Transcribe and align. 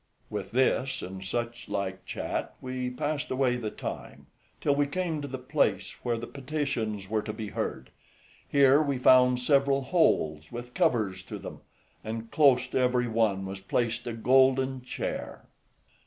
With 0.31 0.49
this 0.49 1.03
and 1.03 1.23
such 1.23 1.69
like 1.69 2.07
chat 2.07 2.55
we 2.59 2.89
passed 2.89 3.29
away 3.29 3.55
the 3.57 3.69
time, 3.69 4.25
till 4.59 4.73
we 4.73 4.87
came 4.87 5.21
to 5.21 5.27
the 5.27 5.37
place 5.37 5.91
where 6.01 6.17
the 6.17 6.25
petitions 6.25 7.07
were 7.07 7.21
to 7.21 7.31
be 7.31 7.49
heard. 7.49 7.91
Here 8.49 8.81
we 8.81 8.97
found 8.97 9.39
several 9.39 9.83
holes, 9.83 10.51
with 10.51 10.73
covers 10.73 11.21
to 11.25 11.37
them, 11.37 11.61
and 12.03 12.31
close 12.31 12.65
to 12.69 12.79
every 12.79 13.07
one 13.07 13.45
was 13.45 13.59
placed 13.59 14.07
a 14.07 14.13
golden 14.13 14.81
chair. 14.81 15.45